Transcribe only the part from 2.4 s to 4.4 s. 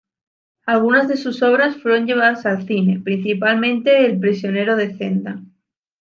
al cine, principalmente "El